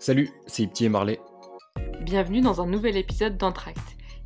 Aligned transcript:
Salut, 0.00 0.30
c'est 0.46 0.62
Ipti 0.62 0.84
et 0.84 0.88
Marley. 0.88 1.20
Bienvenue 2.02 2.40
dans 2.40 2.60
un 2.60 2.66
nouvel 2.66 2.96
épisode 2.96 3.36
d'Entract. 3.36 3.80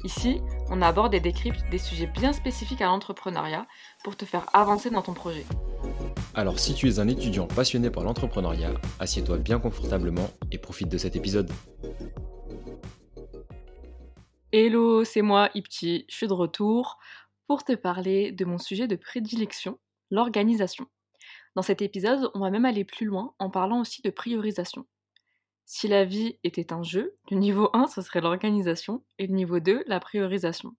Ici, 0.04 0.42
on 0.68 0.82
aborde 0.82 1.14
et 1.14 1.20
décrypte 1.20 1.62
des 1.70 1.78
sujets 1.78 2.06
bien 2.06 2.34
spécifiques 2.34 2.82
à 2.82 2.86
l'entrepreneuriat 2.86 3.66
pour 4.04 4.14
te 4.14 4.26
faire 4.26 4.44
avancer 4.52 4.90
dans 4.90 5.00
ton 5.00 5.14
projet. 5.14 5.46
Alors 6.34 6.58
si 6.58 6.74
tu 6.74 6.88
es 6.88 6.98
un 6.98 7.08
étudiant 7.08 7.46
passionné 7.46 7.88
par 7.88 8.04
l'entrepreneuriat, 8.04 8.74
assieds-toi 9.00 9.38
bien 9.38 9.58
confortablement 9.58 10.28
et 10.50 10.58
profite 10.58 10.90
de 10.90 10.98
cet 10.98 11.16
épisode. 11.16 11.50
Hello, 14.52 15.04
c'est 15.04 15.22
moi 15.22 15.48
Ipti, 15.54 16.04
je 16.10 16.14
suis 16.14 16.28
de 16.28 16.34
retour 16.34 16.98
pour 17.46 17.64
te 17.64 17.72
parler 17.72 18.30
de 18.30 18.44
mon 18.44 18.58
sujet 18.58 18.88
de 18.88 18.96
prédilection, 18.96 19.78
l'organisation. 20.10 20.86
Dans 21.56 21.62
cet 21.62 21.80
épisode, 21.80 22.30
on 22.34 22.40
va 22.40 22.50
même 22.50 22.66
aller 22.66 22.84
plus 22.84 23.06
loin 23.06 23.34
en 23.38 23.48
parlant 23.48 23.80
aussi 23.80 24.02
de 24.02 24.10
priorisation. 24.10 24.84
Si 25.64 25.88
la 25.88 26.04
vie 26.04 26.38
était 26.44 26.72
un 26.72 26.82
jeu, 26.82 27.16
le 27.30 27.36
niveau 27.36 27.70
1, 27.72 27.86
ce 27.86 28.02
serait 28.02 28.20
l'organisation, 28.20 29.04
et 29.18 29.26
le 29.26 29.34
niveau 29.34 29.60
2, 29.60 29.84
la 29.86 30.00
priorisation. 30.00 30.76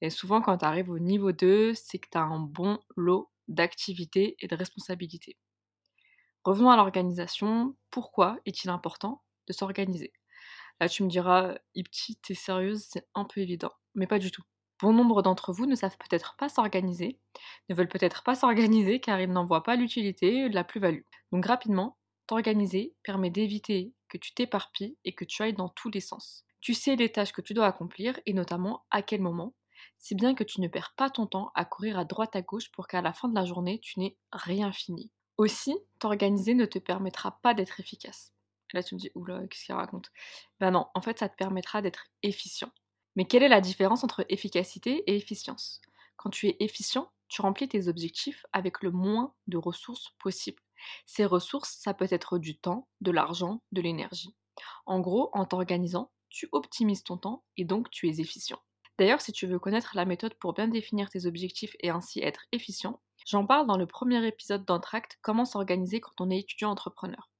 Et 0.00 0.10
souvent, 0.10 0.40
quand 0.40 0.58
tu 0.58 0.64
arrives 0.64 0.90
au 0.90 0.98
niveau 0.98 1.32
2, 1.32 1.74
c'est 1.74 1.98
que 1.98 2.08
tu 2.10 2.18
as 2.18 2.22
un 2.22 2.40
bon 2.40 2.78
lot 2.96 3.30
d'activités 3.48 4.36
et 4.40 4.48
de 4.48 4.54
responsabilités. 4.54 5.36
Revenons 6.44 6.70
à 6.70 6.76
l'organisation. 6.76 7.74
Pourquoi 7.90 8.38
est-il 8.44 8.70
important 8.70 9.22
de 9.48 9.52
s'organiser? 9.52 10.12
Là, 10.80 10.88
tu 10.88 11.02
me 11.02 11.08
diras, 11.08 11.54
Ipti, 11.74 12.16
t'es 12.16 12.34
sérieuse, 12.34 12.84
c'est 12.88 13.08
un 13.14 13.24
peu 13.24 13.40
évident. 13.40 13.72
Mais 13.94 14.06
pas 14.06 14.18
du 14.18 14.30
tout. 14.30 14.42
Bon 14.82 14.92
nombre 14.92 15.22
d'entre 15.22 15.52
vous 15.52 15.66
ne 15.66 15.76
savent 15.76 15.96
peut-être 15.96 16.36
pas 16.36 16.48
s'organiser, 16.48 17.20
ne 17.68 17.74
veulent 17.74 17.88
peut-être 17.88 18.24
pas 18.24 18.34
s'organiser 18.34 19.00
car 19.00 19.20
ils 19.20 19.30
n'en 19.30 19.46
voient 19.46 19.62
pas 19.62 19.76
l'utilité 19.76 20.48
la 20.48 20.64
plus-value. 20.64 21.04
Donc 21.32 21.46
rapidement, 21.46 21.96
T'organiser 22.26 22.94
permet 23.02 23.30
d'éviter 23.30 23.92
que 24.08 24.16
tu 24.16 24.32
t'éparpilles 24.32 24.96
et 25.04 25.14
que 25.14 25.24
tu 25.24 25.42
ailles 25.42 25.52
dans 25.52 25.68
tous 25.68 25.90
les 25.90 26.00
sens. 26.00 26.44
Tu 26.60 26.72
sais 26.72 26.96
les 26.96 27.12
tâches 27.12 27.32
que 27.32 27.42
tu 27.42 27.52
dois 27.52 27.66
accomplir 27.66 28.18
et 28.24 28.32
notamment 28.32 28.86
à 28.90 29.02
quel 29.02 29.20
moment, 29.20 29.54
si 29.98 30.14
bien 30.14 30.34
que 30.34 30.44
tu 30.44 30.62
ne 30.62 30.68
perds 30.68 30.94
pas 30.96 31.10
ton 31.10 31.26
temps 31.26 31.52
à 31.54 31.66
courir 31.66 31.98
à 31.98 32.06
droite 32.06 32.34
à 32.34 32.40
gauche 32.40 32.70
pour 32.72 32.88
qu'à 32.88 33.02
la 33.02 33.12
fin 33.12 33.28
de 33.28 33.34
la 33.34 33.44
journée, 33.44 33.78
tu 33.80 34.00
n'aies 34.00 34.16
rien 34.32 34.72
fini. 34.72 35.10
Aussi, 35.36 35.76
t'organiser 35.98 36.54
ne 36.54 36.64
te 36.64 36.78
permettra 36.78 37.38
pas 37.42 37.52
d'être 37.52 37.80
efficace. 37.80 38.32
Là, 38.72 38.82
tu 38.82 38.94
me 38.94 39.00
dis, 39.00 39.10
oula, 39.14 39.46
qu'est-ce 39.46 39.66
qu'il 39.66 39.74
raconte? 39.74 40.10
Ben 40.58 40.70
non, 40.70 40.86
en 40.94 41.02
fait, 41.02 41.18
ça 41.18 41.28
te 41.28 41.36
permettra 41.36 41.82
d'être 41.82 42.06
efficient. 42.22 42.70
Mais 43.16 43.26
quelle 43.26 43.42
est 43.42 43.48
la 43.48 43.60
différence 43.60 44.02
entre 44.02 44.24
efficacité 44.30 45.04
et 45.06 45.16
efficience? 45.16 45.82
Quand 46.16 46.30
tu 46.30 46.48
es 46.48 46.56
efficient, 46.60 47.12
tu 47.28 47.42
remplis 47.42 47.68
tes 47.68 47.88
objectifs 47.88 48.46
avec 48.52 48.82
le 48.82 48.90
moins 48.90 49.34
de 49.46 49.58
ressources 49.58 50.14
possible. 50.18 50.63
Ces 51.06 51.24
ressources, 51.24 51.78
ça 51.80 51.94
peut 51.94 52.08
être 52.10 52.38
du 52.38 52.58
temps, 52.58 52.88
de 53.00 53.10
l'argent, 53.10 53.62
de 53.72 53.80
l'énergie. 53.80 54.34
En 54.86 55.00
gros, 55.00 55.30
en 55.32 55.44
t'organisant, 55.44 56.10
tu 56.30 56.48
optimises 56.52 57.04
ton 57.04 57.16
temps 57.16 57.44
et 57.56 57.64
donc 57.64 57.90
tu 57.90 58.08
es 58.08 58.20
efficient. 58.20 58.60
D'ailleurs, 58.98 59.20
si 59.20 59.32
tu 59.32 59.46
veux 59.46 59.58
connaître 59.58 59.92
la 59.96 60.04
méthode 60.04 60.34
pour 60.34 60.52
bien 60.52 60.68
définir 60.68 61.10
tes 61.10 61.26
objectifs 61.26 61.74
et 61.80 61.90
ainsi 61.90 62.20
être 62.20 62.46
efficient, 62.52 63.00
j'en 63.26 63.44
parle 63.44 63.66
dans 63.66 63.76
le 63.76 63.86
premier 63.86 64.24
épisode 64.26 64.64
d'Entract 64.64 65.18
Comment 65.22 65.44
s'organiser 65.44 66.00
quand 66.00 66.20
on 66.20 66.30
est 66.30 66.38
étudiant 66.38 66.70
entrepreneur. 66.70 67.30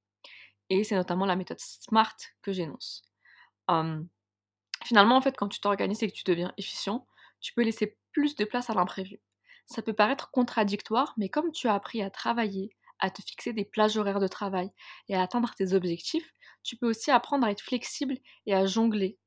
Et 0.71 0.83
c'est 0.83 0.97
notamment 0.97 1.27
la 1.27 1.37
méthode 1.37 1.61
SMART 1.61 2.17
que 2.43 2.53
j'énonce. 2.53 3.05
Finalement, 4.85 5.17
en 5.17 5.21
fait, 5.21 5.37
quand 5.37 5.49
tu 5.49 5.61
t'organises 5.61 6.03
et 6.03 6.09
que 6.09 6.17
tu 6.17 6.25
deviens 6.25 6.53
efficient, 6.57 7.07
tu 7.41 7.55
peux 7.55 7.63
laisser 7.63 7.99
plus 8.13 8.35
de 8.35 8.45
place 8.45 8.71
à 8.71 8.75
l'imprévu. 8.75 9.21
Ça 9.67 9.83
peut 9.83 9.93
paraître 9.93 10.31
contradictoire, 10.31 11.15
mais 11.17 11.29
comme 11.29 11.53
tu 11.53 11.69
as 11.69 11.75
appris 11.75 12.03
à 12.03 12.11
travailler, 12.11 12.77
à 13.01 13.11
te 13.11 13.23
fixer 13.23 13.53
des 13.53 13.65
plages 13.65 13.97
horaires 13.97 14.21
de 14.21 14.29
travail 14.29 14.71
et 15.09 15.15
à 15.17 15.23
atteindre 15.23 15.55
tes 15.55 15.73
objectifs, 15.75 16.33
tu 16.63 16.77
peux 16.77 16.89
aussi 16.89 17.11
apprendre 17.11 17.47
à 17.47 17.51
être 17.51 17.61
flexible 17.63 18.19
et 18.47 18.55
à 18.55 18.67
jongler. 18.67 19.19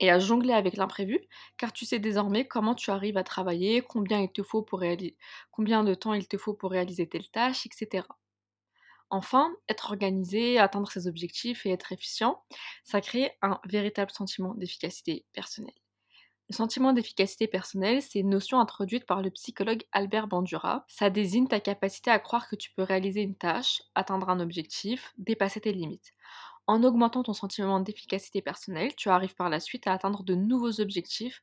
Et 0.00 0.10
à 0.10 0.18
jongler 0.18 0.52
avec 0.52 0.76
l'imprévu, 0.76 1.20
car 1.56 1.72
tu 1.72 1.84
sais 1.84 1.98
désormais 1.98 2.46
comment 2.46 2.74
tu 2.74 2.90
arrives 2.90 3.16
à 3.16 3.24
travailler, 3.24 3.80
combien 3.82 4.20
il 4.20 4.30
te 4.32 4.42
faut 4.42 4.62
pour 4.62 4.82
combien 5.50 5.84
de 5.84 5.94
temps 5.94 6.14
il 6.14 6.28
te 6.28 6.36
faut 6.36 6.54
pour 6.54 6.70
réaliser 6.72 7.08
telle 7.08 7.28
tâche, 7.30 7.66
etc. 7.66 8.06
Enfin, 9.10 9.54
être 9.68 9.90
organisé, 9.92 10.58
atteindre 10.58 10.90
ses 10.90 11.06
objectifs 11.06 11.66
et 11.66 11.70
être 11.70 11.92
efficient, 11.92 12.42
ça 12.84 13.00
crée 13.00 13.32
un 13.42 13.60
véritable 13.64 14.10
sentiment 14.10 14.54
d'efficacité 14.54 15.24
personnelle. 15.32 15.83
Le 16.50 16.54
sentiment 16.54 16.92
d'efficacité 16.92 17.46
personnelle, 17.46 18.02
c'est 18.02 18.18
une 18.18 18.28
notion 18.28 18.60
introduite 18.60 19.06
par 19.06 19.22
le 19.22 19.30
psychologue 19.30 19.84
Albert 19.92 20.26
Bandura. 20.26 20.84
Ça 20.88 21.08
désigne 21.08 21.48
ta 21.48 21.58
capacité 21.58 22.10
à 22.10 22.18
croire 22.18 22.48
que 22.48 22.56
tu 22.56 22.70
peux 22.72 22.82
réaliser 22.82 23.22
une 23.22 23.36
tâche, 23.36 23.80
atteindre 23.94 24.28
un 24.28 24.40
objectif, 24.40 25.14
dépasser 25.16 25.62
tes 25.62 25.72
limites. 25.72 26.12
En 26.66 26.82
augmentant 26.82 27.22
ton 27.22 27.32
sentiment 27.32 27.80
d'efficacité 27.80 28.42
personnelle, 28.42 28.94
tu 28.94 29.08
arrives 29.08 29.34
par 29.34 29.48
la 29.48 29.58
suite 29.58 29.86
à 29.86 29.92
atteindre 29.94 30.22
de 30.22 30.34
nouveaux 30.34 30.80
objectifs 30.80 31.42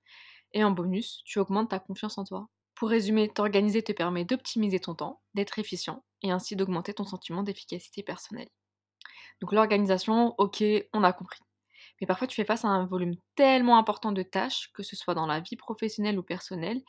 et 0.54 0.64
en 0.64 0.72
bonus, 0.72 1.22
tu 1.26 1.40
augmentes 1.40 1.70
ta 1.70 1.80
confiance 1.80 2.18
en 2.18 2.24
toi. 2.24 2.50
Pour 2.76 2.90
résumer, 2.90 3.30
t'organiser 3.30 3.84
te 3.84 3.92
permet 3.92 4.26
d'optimiser 4.26 4.80
ton 4.80 4.96
temps, 4.96 5.22
d'être 5.34 5.58
efficient 5.58 6.04
et 6.22 6.32
ainsi 6.32 6.56
d'augmenter 6.56 6.94
ton 6.94 7.06
sentiment 7.06 7.44
d'efficacité 7.44 8.04
personnelle. 8.04 8.50
Donc 9.42 9.52
l'organisation, 9.52 10.36
ok, 10.38 10.64
on 10.94 11.04
a 11.04 11.14
compris. 11.14 11.40
Mais 12.02 12.08
parfois, 12.08 12.28
tu 12.28 12.36
fais 12.36 12.46
face 12.46 12.66
à 12.66 12.68
un 12.68 12.86
volume 12.88 13.16
tellement 13.36 13.78
important 13.78 14.12
de 14.12 14.24
tâches, 14.24 14.72
que 14.74 14.84
ce 14.84 14.96
soit 14.96 15.14
dans 15.14 15.28
la 15.28 15.40
vie 15.40 15.56
professionnelle 15.56 16.18
ou 16.18 16.24
personnelle, 16.24 16.82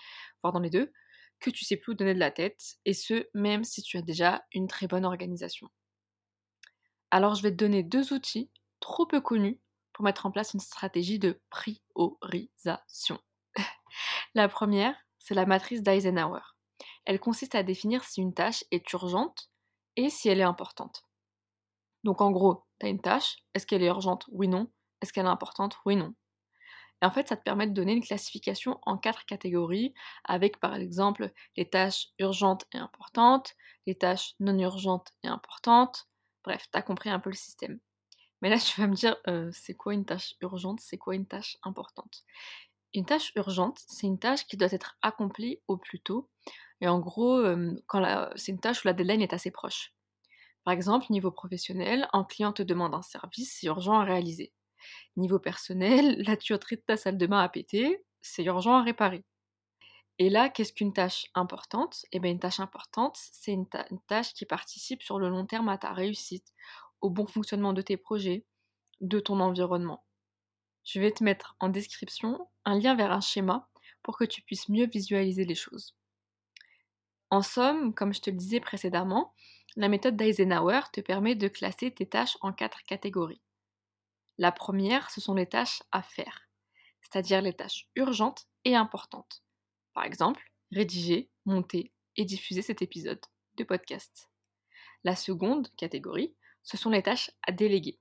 voire 0.42 0.54
dans 0.54 0.60
les 0.60 0.70
deux, 0.70 0.90
que 1.38 1.50
tu 1.50 1.64
sais 1.64 1.76
plus 1.76 1.92
où 1.92 1.94
donner 1.94 2.14
de 2.14 2.18
la 2.18 2.30
tête, 2.30 2.76
et 2.84 2.94
ce, 2.94 3.28
même 3.34 3.62
si 3.62 3.82
tu 3.82 3.98
as 3.98 4.02
déjà 4.02 4.42
une 4.52 4.68
très 4.68 4.86
bonne 4.86 5.04
organisation. 5.04 5.68
Alors, 7.10 7.34
je 7.34 7.42
vais 7.42 7.50
te 7.50 7.56
donner 7.56 7.82
deux 7.82 8.14
outils 8.14 8.50
trop 8.80 9.06
peu 9.06 9.20
connus 9.20 9.60
pour 9.92 10.04
mettre 10.04 10.24
en 10.24 10.30
place 10.30 10.54
une 10.54 10.60
stratégie 10.60 11.18
de 11.18 11.40
priorisation. 11.50 13.18
la 14.34 14.48
première, 14.48 14.96
c'est 15.18 15.34
la 15.34 15.44
matrice 15.44 15.82
d'Eisenhower. 15.82 16.40
Elle 17.04 17.20
consiste 17.20 17.54
à 17.54 17.62
définir 17.62 18.04
si 18.04 18.20
une 18.20 18.32
tâche 18.32 18.64
est 18.70 18.90
urgente 18.92 19.50
et 19.96 20.08
si 20.08 20.28
elle 20.28 20.40
est 20.40 20.44
importante. 20.44 21.04
Donc 22.04 22.20
en 22.20 22.30
gros, 22.30 22.64
tu 22.80 22.86
as 22.86 22.88
une 22.88 23.00
tâche, 23.00 23.44
est-ce 23.54 23.66
qu'elle 23.66 23.82
est 23.82 23.88
urgente? 23.88 24.24
Oui, 24.30 24.48
non. 24.48 24.68
Est-ce 25.02 25.12
qu'elle 25.12 25.26
est 25.26 25.30
importante? 25.30 25.78
Oui, 25.86 25.96
non. 25.96 26.14
Et 27.02 27.06
en 27.06 27.10
fait, 27.10 27.28
ça 27.28 27.36
te 27.36 27.42
permet 27.42 27.66
de 27.66 27.74
donner 27.74 27.92
une 27.92 28.02
classification 28.04 28.78
en 28.82 28.96
quatre 28.96 29.26
catégories, 29.26 29.94
avec 30.24 30.60
par 30.60 30.74
exemple 30.76 31.32
les 31.56 31.68
tâches 31.68 32.08
urgentes 32.18 32.66
et 32.72 32.78
importantes, 32.78 33.54
les 33.86 33.96
tâches 33.96 34.34
non 34.40 34.58
urgentes 34.58 35.12
et 35.24 35.28
importantes. 35.28 36.08
Bref, 36.44 36.66
tu 36.72 36.78
as 36.78 36.82
compris 36.82 37.10
un 37.10 37.18
peu 37.20 37.30
le 37.30 37.36
système. 37.36 37.80
Mais 38.42 38.50
là, 38.50 38.58
tu 38.60 38.80
vas 38.80 38.86
me 38.88 38.94
dire, 38.94 39.16
euh, 39.28 39.50
c'est 39.52 39.74
quoi 39.74 39.94
une 39.94 40.04
tâche 40.06 40.34
urgente? 40.42 40.80
C'est 40.80 40.98
quoi 40.98 41.14
une 41.16 41.26
tâche 41.26 41.58
importante? 41.64 42.24
Une 42.94 43.04
tâche 43.06 43.32
urgente, 43.36 43.80
c'est 43.86 44.06
une 44.06 44.18
tâche 44.18 44.46
qui 44.46 44.56
doit 44.56 44.72
être 44.72 44.96
accomplie 45.02 45.60
au 45.68 45.76
plus 45.76 46.00
tôt. 46.00 46.30
Et 46.80 46.88
en 46.88 47.00
gros, 47.00 47.42
c'est 48.36 48.52
une 48.52 48.60
tâche 48.60 48.84
où 48.84 48.88
la 48.88 48.94
deadline 48.94 49.22
est 49.22 49.34
assez 49.34 49.50
proche. 49.50 49.94
Par 50.64 50.74
exemple, 50.74 51.06
niveau 51.10 51.30
professionnel, 51.30 52.08
un 52.12 52.24
client 52.24 52.52
te 52.52 52.62
demande 52.64 52.94
un 52.94 53.02
service, 53.02 53.62
urgent 53.62 54.00
à 54.00 54.04
réaliser. 54.04 54.52
Niveau 55.16 55.38
personnel, 55.38 56.22
la 56.26 56.36
tuyauterie 56.36 56.76
de 56.76 56.82
ta 56.82 56.96
salle 56.96 57.18
de 57.18 57.26
bain 57.26 57.40
a 57.40 57.48
pété, 57.48 58.04
c'est 58.20 58.44
urgent 58.44 58.76
à 58.78 58.82
réparer. 58.82 59.24
Et 60.18 60.30
là, 60.30 60.48
qu'est-ce 60.48 60.72
qu'une 60.72 60.92
tâche 60.92 61.26
importante? 61.34 62.04
Eh 62.12 62.20
bien, 62.20 62.30
une 62.30 62.38
tâche 62.38 62.60
importante, 62.60 63.16
c'est 63.32 63.52
une, 63.52 63.66
tâche 64.06 64.34
qui 64.34 64.46
participe 64.46 65.02
sur 65.02 65.18
le 65.18 65.28
long 65.28 65.46
terme 65.46 65.68
à 65.68 65.78
ta 65.78 65.92
réussite, 65.92 66.52
au 67.00 67.10
bon 67.10 67.26
fonctionnement 67.26 67.72
de 67.72 67.82
tes 67.82 67.96
projets, 67.96 68.44
de 69.00 69.18
ton 69.18 69.40
environnement. 69.40 70.04
Je 70.84 71.00
vais 71.00 71.12
te 71.12 71.24
mettre 71.24 71.56
en 71.60 71.68
description 71.68 72.48
un 72.64 72.78
lien 72.78 72.94
vers 72.94 73.12
un 73.12 73.20
schéma 73.20 73.68
pour 74.02 74.16
que 74.16 74.24
tu 74.24 74.42
puisses 74.42 74.68
mieux 74.68 74.86
visualiser 74.86 75.44
les 75.44 75.54
choses. 75.54 75.96
En 77.30 77.42
somme, 77.42 77.94
comme 77.94 78.12
je 78.12 78.20
te 78.20 78.30
le 78.30 78.36
disais 78.36 78.60
précédemment, 78.60 79.34
la 79.76 79.88
méthode 79.88 80.16
d'Eisenhower 80.16 80.82
te 80.92 81.00
permet 81.00 81.34
de 81.34 81.48
classer 81.48 81.90
tes 81.90 82.06
tâches 82.06 82.36
en 82.42 82.52
quatre 82.52 82.82
catégories. 82.84 83.40
La 84.38 84.52
première, 84.52 85.10
ce 85.10 85.20
sont 85.20 85.34
les 85.34 85.48
tâches 85.48 85.82
à 85.92 86.02
faire, 86.02 86.48
c'est-à-dire 87.02 87.42
les 87.42 87.52
tâches 87.52 87.88
urgentes 87.96 88.46
et 88.64 88.74
importantes. 88.74 89.42
Par 89.92 90.04
exemple, 90.04 90.52
rédiger, 90.70 91.30
monter 91.44 91.92
et 92.16 92.24
diffuser 92.24 92.62
cet 92.62 92.82
épisode 92.82 93.20
de 93.56 93.64
podcast. 93.64 94.30
La 95.04 95.16
seconde 95.16 95.68
catégorie, 95.76 96.34
ce 96.62 96.76
sont 96.76 96.90
les 96.90 97.02
tâches 97.02 97.30
à 97.46 97.52
déléguer, 97.52 97.98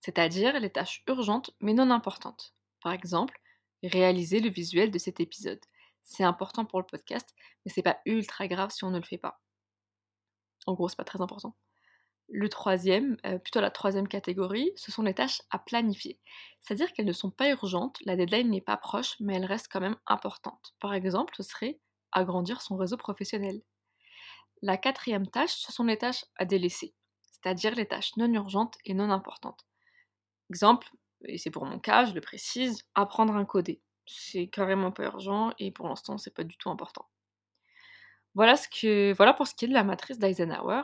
c'est-à-dire 0.00 0.58
les 0.60 0.70
tâches 0.70 1.02
urgentes 1.06 1.50
mais 1.60 1.74
non 1.74 1.90
importantes. 1.90 2.54
Par 2.80 2.92
exemple, 2.92 3.38
réaliser 3.82 4.40
le 4.40 4.50
visuel 4.50 4.90
de 4.90 4.98
cet 4.98 5.20
épisode. 5.20 5.60
C'est 6.02 6.24
important 6.24 6.64
pour 6.64 6.80
le 6.80 6.86
podcast, 6.86 7.34
mais 7.64 7.72
c'est 7.72 7.82
pas 7.82 7.98
ultra 8.06 8.46
grave 8.46 8.70
si 8.70 8.84
on 8.84 8.90
ne 8.90 8.98
le 8.98 9.04
fait 9.04 9.18
pas. 9.18 9.40
En 10.66 10.74
gros, 10.74 10.88
c'est 10.88 10.96
pas 10.96 11.04
très 11.04 11.20
important. 11.20 11.56
Le 12.28 12.48
troisième, 12.48 13.16
euh, 13.26 13.38
plutôt 13.38 13.60
la 13.60 13.70
troisième 13.70 14.08
catégorie, 14.08 14.72
ce 14.76 14.90
sont 14.92 15.02
les 15.02 15.14
tâches 15.14 15.42
à 15.50 15.58
planifier. 15.58 16.18
C'est-à-dire 16.60 16.92
qu'elles 16.92 17.06
ne 17.06 17.12
sont 17.12 17.30
pas 17.30 17.50
urgentes, 17.50 17.98
la 18.04 18.16
deadline 18.16 18.50
n'est 18.50 18.60
pas 18.60 18.76
proche, 18.76 19.16
mais 19.20 19.34
elles 19.36 19.44
restent 19.44 19.70
quand 19.70 19.80
même 19.80 19.96
importantes. 20.06 20.74
Par 20.80 20.94
exemple, 20.94 21.34
ce 21.36 21.42
serait 21.42 21.80
agrandir 22.12 22.62
son 22.62 22.76
réseau 22.76 22.96
professionnel. 22.96 23.62
La 24.62 24.76
quatrième 24.76 25.28
tâche, 25.28 25.52
ce 25.54 25.72
sont 25.72 25.84
les 25.84 25.98
tâches 25.98 26.24
à 26.36 26.44
délaisser. 26.44 26.94
c'est-à-dire 27.30 27.74
les 27.74 27.86
tâches 27.86 28.16
non 28.16 28.32
urgentes 28.32 28.78
et 28.86 28.94
non 28.94 29.10
importantes. 29.10 29.66
Exemple, 30.50 30.90
et 31.26 31.38
c'est 31.38 31.50
pour 31.50 31.66
mon 31.66 31.78
cas, 31.78 32.06
je 32.06 32.14
le 32.14 32.20
précise, 32.22 32.84
apprendre 32.94 33.36
un 33.36 33.44
codé. 33.44 33.82
C'est 34.06 34.48
carrément 34.48 34.92
pas 34.92 35.04
urgent 35.04 35.52
et 35.58 35.70
pour 35.70 35.88
l'instant, 35.88 36.18
c'est 36.18 36.34
pas 36.34 36.44
du 36.44 36.56
tout 36.58 36.70
important. 36.70 37.08
Voilà, 38.34 38.54
voilà 39.16 39.32
pour 39.34 39.46
ce 39.46 39.54
qui 39.54 39.64
est 39.64 39.68
de 39.68 39.74
la 39.74 39.84
matrice 39.84 40.18
d'Eisenhower. 40.18 40.82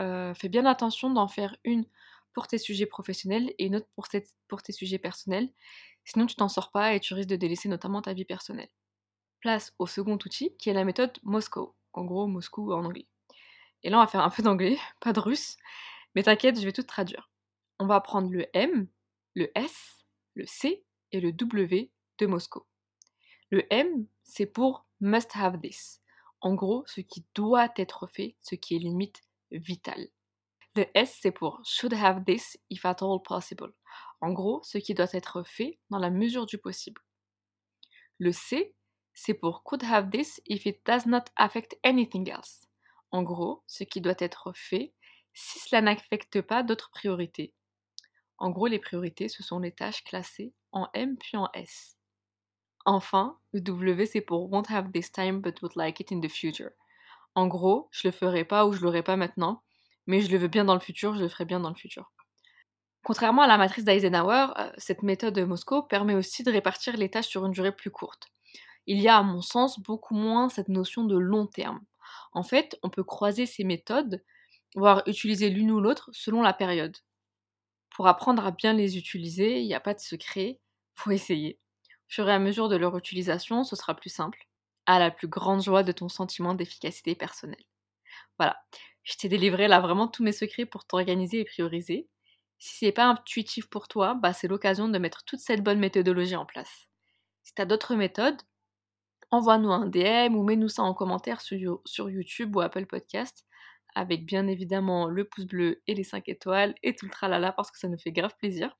Euh, 0.00 0.34
fais 0.34 0.48
bien 0.48 0.66
attention 0.66 1.10
d'en 1.10 1.28
faire 1.28 1.56
une 1.64 1.86
pour 2.32 2.48
tes 2.48 2.58
sujets 2.58 2.86
professionnels 2.86 3.54
et 3.58 3.66
une 3.66 3.76
autre 3.76 3.88
pour, 3.94 4.62
tes 4.62 4.72
sujets 4.72 4.98
personnels. 4.98 5.50
Sinon, 6.04 6.26
tu 6.26 6.36
t'en 6.36 6.48
sors 6.48 6.70
pas 6.70 6.94
et 6.94 7.00
tu 7.00 7.14
risques 7.14 7.30
de 7.30 7.36
délaisser 7.36 7.68
notamment 7.68 8.02
ta 8.02 8.12
vie 8.12 8.24
personnelle. 8.24 8.68
Place 9.40 9.74
au 9.78 9.86
second 9.86 10.14
outil 10.14 10.54
qui 10.58 10.68
est 10.68 10.74
la 10.74 10.84
méthode 10.84 11.18
Moscow. 11.22 11.74
En 11.94 12.04
gros, 12.04 12.26
Moscou 12.26 12.72
en 12.72 12.84
anglais. 12.84 13.06
Et 13.82 13.90
là, 13.90 13.98
on 13.98 14.00
va 14.00 14.06
faire 14.06 14.22
un 14.22 14.30
peu 14.30 14.42
d'anglais, 14.42 14.78
pas 15.00 15.12
de 15.12 15.20
russe. 15.20 15.56
Mais 16.14 16.22
t'inquiète, 16.22 16.60
je 16.60 16.64
vais 16.64 16.72
tout 16.72 16.82
traduire. 16.82 17.30
On 17.78 17.86
va 17.86 18.00
prendre 18.00 18.30
le 18.30 18.46
M, 18.52 18.88
le 19.34 19.50
S, 19.54 20.04
le 20.34 20.44
C 20.46 20.84
et 21.12 21.20
le 21.20 21.32
W 21.32 21.90
de 22.18 22.26
Moscou. 22.26 22.62
Le 23.50 23.64
M, 23.72 24.06
c'est 24.24 24.46
pour 24.46 24.86
must 25.00 25.30
have 25.36 25.60
this. 25.60 26.02
En 26.40 26.54
gros, 26.54 26.84
ce 26.86 27.00
qui 27.00 27.24
doit 27.34 27.68
être 27.76 28.06
fait, 28.06 28.36
ce 28.42 28.54
qui 28.54 28.76
est 28.76 28.78
limite 28.78 29.22
vital. 29.50 30.08
Le 30.74 30.86
S, 30.94 31.18
c'est 31.22 31.32
pour 31.32 31.60
should 31.64 31.94
have 31.94 32.24
this 32.24 32.58
if 32.70 32.84
at 32.84 32.96
all 33.00 33.22
possible. 33.22 33.72
En 34.20 34.32
gros, 34.32 34.62
ce 34.62 34.78
qui 34.78 34.94
doit 34.94 35.12
être 35.12 35.42
fait 35.42 35.78
dans 35.90 35.98
la 35.98 36.10
mesure 36.10 36.46
du 36.46 36.58
possible. 36.58 37.00
Le 38.18 38.32
C, 38.32 38.74
c'est 39.14 39.34
pour 39.34 39.62
could 39.62 39.82
have 39.84 40.10
this 40.10 40.40
if 40.46 40.66
it 40.66 40.84
does 40.84 41.06
not 41.06 41.24
affect 41.36 41.78
anything 41.82 42.28
else. 42.30 42.66
En 43.10 43.22
gros, 43.22 43.62
ce 43.66 43.84
qui 43.84 44.00
doit 44.00 44.16
être 44.18 44.52
fait 44.54 44.92
si 45.32 45.58
cela 45.58 45.82
n'affecte 45.82 46.40
pas 46.40 46.62
d'autres 46.62 46.90
priorités. 46.90 47.54
En 48.38 48.50
gros, 48.50 48.66
les 48.66 48.78
priorités, 48.78 49.28
ce 49.28 49.42
sont 49.42 49.58
les 49.58 49.72
tâches 49.72 50.04
classées 50.04 50.52
en 50.72 50.88
M 50.92 51.16
puis 51.16 51.36
en 51.36 51.48
S. 51.54 51.96
Enfin, 52.84 53.38
le 53.52 53.60
W, 53.60 54.06
c'est 54.06 54.20
pour 54.20 54.50
won't 54.50 54.70
have 54.70 54.92
this 54.92 55.10
time 55.10 55.40
but 55.40 55.60
would 55.62 55.74
like 55.74 56.00
it 56.00 56.12
in 56.12 56.20
the 56.20 56.28
future. 56.28 56.72
En 57.36 57.46
gros, 57.46 57.88
je 57.92 58.08
le 58.08 58.12
ferai 58.12 58.44
pas 58.44 58.66
ou 58.66 58.72
je 58.72 58.80
l'aurai 58.80 59.04
pas 59.04 59.14
maintenant, 59.14 59.62
mais 60.08 60.20
je 60.22 60.30
le 60.32 60.38
veux 60.38 60.48
bien 60.48 60.64
dans 60.64 60.74
le 60.74 60.80
futur, 60.80 61.14
je 61.14 61.20
le 61.22 61.28
ferai 61.28 61.44
bien 61.44 61.60
dans 61.60 61.68
le 61.68 61.76
futur. 61.76 62.12
Contrairement 63.04 63.42
à 63.42 63.46
la 63.46 63.58
matrice 63.58 63.84
d'Eisenhower, 63.84 64.48
euh, 64.58 64.72
cette 64.78 65.02
méthode 65.02 65.34
de 65.34 65.44
Moscow 65.44 65.82
permet 65.82 66.14
aussi 66.14 66.42
de 66.42 66.50
répartir 66.50 66.96
les 66.96 67.10
tâches 67.10 67.28
sur 67.28 67.46
une 67.46 67.52
durée 67.52 67.70
plus 67.74 67.90
courte. 67.90 68.28
Il 68.86 69.00
y 69.00 69.08
a, 69.08 69.18
à 69.18 69.22
mon 69.22 69.42
sens, 69.42 69.80
beaucoup 69.80 70.14
moins 70.14 70.48
cette 70.48 70.68
notion 70.68 71.04
de 71.04 71.16
long 71.16 71.46
terme. 71.46 71.80
En 72.32 72.42
fait, 72.42 72.78
on 72.82 72.90
peut 72.90 73.04
croiser 73.04 73.46
ces 73.46 73.64
méthodes, 73.64 74.24
voire 74.74 75.02
utiliser 75.06 75.50
l'une 75.50 75.70
ou 75.70 75.80
l'autre 75.80 76.10
selon 76.12 76.42
la 76.42 76.54
période. 76.54 76.96
Pour 77.90 78.06
apprendre 78.08 78.46
à 78.46 78.52
bien 78.52 78.72
les 78.72 78.98
utiliser, 78.98 79.60
il 79.60 79.66
n'y 79.66 79.74
a 79.74 79.80
pas 79.80 79.94
de 79.94 80.00
secret, 80.00 80.60
faut 80.94 81.10
essayer. 81.10 81.58
Au 81.88 82.14
fur 82.14 82.28
et 82.28 82.32
à 82.32 82.38
mesure 82.38 82.68
de 82.68 82.76
leur 82.76 82.96
utilisation, 82.96 83.64
ce 83.64 83.76
sera 83.76 83.94
plus 83.96 84.10
simple, 84.10 84.45
à 84.86 84.98
la 84.98 85.10
plus 85.10 85.28
grande 85.28 85.62
joie 85.62 85.82
de 85.82 85.92
ton 85.92 86.08
sentiment 86.08 86.54
d'efficacité 86.54 87.14
personnelle. 87.14 87.64
Voilà, 88.38 88.56
je 89.02 89.16
t'ai 89.16 89.28
délivré 89.28 89.68
là 89.68 89.80
vraiment 89.80 90.08
tous 90.08 90.22
mes 90.22 90.32
secrets 90.32 90.66
pour 90.66 90.86
t'organiser 90.86 91.40
et 91.40 91.44
prioriser. 91.44 92.08
Si 92.58 92.76
c'est 92.76 92.92
pas 92.92 93.06
intuitif 93.06 93.68
pour 93.68 93.88
toi, 93.88 94.14
bah 94.14 94.32
c'est 94.32 94.48
l'occasion 94.48 94.88
de 94.88 94.98
mettre 94.98 95.24
toute 95.24 95.40
cette 95.40 95.62
bonne 95.62 95.78
méthodologie 95.78 96.36
en 96.36 96.46
place. 96.46 96.88
Si 97.42 97.54
tu 97.54 97.62
as 97.62 97.66
d'autres 97.66 97.94
méthodes, 97.96 98.40
envoie-nous 99.30 99.72
un 99.72 99.86
DM 99.86 100.36
ou 100.36 100.42
mets-nous 100.42 100.68
ça 100.68 100.82
en 100.82 100.94
commentaire 100.94 101.40
sur, 101.40 101.80
sur 101.84 102.10
YouTube 102.10 102.56
ou 102.56 102.60
Apple 102.60 102.86
Podcast 102.86 103.46
avec 103.96 104.26
bien 104.26 104.46
évidemment 104.46 105.08
le 105.08 105.24
pouce 105.24 105.46
bleu 105.46 105.82
et 105.86 105.94
les 105.94 106.04
5 106.04 106.28
étoiles 106.28 106.74
et 106.82 106.94
tout 106.94 107.06
le 107.06 107.10
tralala 107.10 107.52
parce 107.52 107.70
que 107.70 107.78
ça 107.78 107.88
nous 107.88 107.98
fait 107.98 108.12
grave 108.12 108.36
plaisir. 108.38 108.76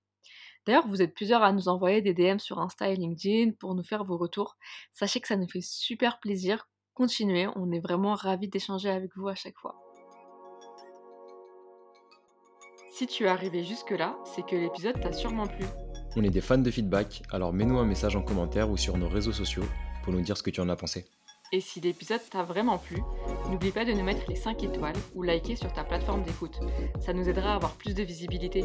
D'ailleurs, 0.67 0.89
vous 0.89 1.01
êtes 1.01 1.15
plusieurs 1.15 1.43
à 1.43 1.53
nous 1.53 1.69
envoyer 1.69 2.03
des 2.03 2.13
DM 2.13 2.39
sur 2.39 2.59
Insta 2.59 2.89
et 2.89 2.97
LinkedIn 2.97 3.53
pour 3.53 3.75
nous 3.75 3.85
faire 3.85 4.05
vos 4.05 4.17
retours. 4.17 4.57
Sachez 4.93 5.21
que 5.21 5.29
ça 5.29 5.37
nous 5.37 5.49
fait 5.49 5.63
super 5.63 6.19
plaisir. 6.19 6.69
Continuez, 6.95 7.47
on 7.55 7.71
est 7.71 7.79
vraiment 7.81 8.15
ravis 8.15 8.49
d'échanger 8.49 8.91
avec 8.91 9.17
vous 9.17 9.29
à 9.29 9.35
chaque 9.35 9.57
fois. 9.57 9.77
Si 12.93 13.07
tu 13.07 13.25
es 13.25 13.29
arrivé 13.29 13.63
jusque-là, 13.63 14.17
c'est 14.25 14.45
que 14.45 14.57
l'épisode 14.57 14.99
t'a 15.01 15.13
sûrement 15.13 15.47
plu. 15.47 15.67
On 16.17 16.25
est 16.25 16.31
des 16.31 16.41
fans 16.41 16.57
de 16.57 16.71
feedback, 16.71 17.23
alors 17.31 17.53
mets-nous 17.53 17.79
un 17.79 17.85
message 17.85 18.17
en 18.17 18.23
commentaire 18.23 18.71
ou 18.71 18.77
sur 18.77 18.97
nos 18.97 19.09
réseaux 19.09 19.33
sociaux 19.33 19.67
pour 20.03 20.15
nous 20.15 20.23
dire 20.23 20.37
ce 20.37 20.43
que 20.43 20.51
tu 20.51 20.61
en 20.63 20.69
as 20.71 20.77
pensé. 20.77 21.05
Et 21.53 21.61
si 21.61 21.81
l'épisode 21.81 22.21
t'a 22.29 22.43
vraiment 22.43 22.77
plu, 22.77 23.01
n'oublie 23.51 23.71
pas 23.71 23.85
de 23.85 23.93
nous 23.93 24.03
mettre 24.03 24.29
les 24.29 24.35
5 24.35 24.65
étoiles 24.65 24.97
ou 25.15 25.23
liker 25.23 25.55
sur 25.55 25.73
ta 25.73 25.85
plateforme 25.85 26.25
d'écoute. 26.25 26.59
Ça 27.01 27.13
nous 27.13 27.29
aidera 27.29 27.53
à 27.53 27.55
avoir 27.55 27.75
plus 27.75 27.95
de 27.95 28.03
visibilité. 28.03 28.65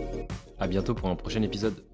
A 0.57 0.67
bientôt 0.67 0.95
pour 0.95 1.07
un 1.09 1.15
prochain 1.15 1.43
épisode. 1.43 1.85